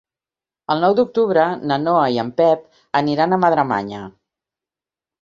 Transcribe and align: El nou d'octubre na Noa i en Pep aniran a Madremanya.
El 0.75 0.81
nou 0.83 0.95
d'octubre 0.99 1.43
na 1.73 1.79
Noa 1.83 2.09
i 2.17 2.19
en 2.25 2.33
Pep 2.41 2.67
aniran 3.05 3.31
a 3.39 3.43
Madremanya. 3.47 4.05